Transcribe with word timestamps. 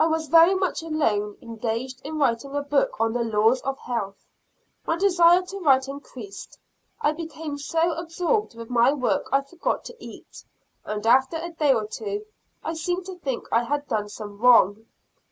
I 0.00 0.06
was 0.08 0.26
very 0.26 0.56
much 0.56 0.82
alone, 0.82 1.38
engaged 1.40 2.00
in 2.02 2.18
writing 2.18 2.56
a 2.56 2.60
book 2.62 3.00
on 3.00 3.12
the 3.12 3.22
laws 3.22 3.60
of 3.60 3.78
health. 3.78 4.26
My 4.84 4.96
desire 4.96 5.42
to 5.42 5.60
write 5.60 5.86
increased; 5.86 6.58
I 7.00 7.12
became 7.12 7.56
so 7.56 7.92
absorbed 7.92 8.56
with 8.56 8.68
my 8.68 8.92
work 8.92 9.28
I 9.30 9.42
forgot 9.42 9.84
to 9.84 10.04
eat, 10.04 10.42
and, 10.84 11.06
after 11.06 11.36
a 11.36 11.52
day 11.52 11.72
or 11.72 11.86
two, 11.86 12.24
I 12.64 12.74
seemed 12.74 13.06
to 13.06 13.14
think 13.16 13.46
I 13.52 13.62
had 13.62 13.86
done 13.86 14.08
some 14.08 14.38
wrong. 14.40 14.86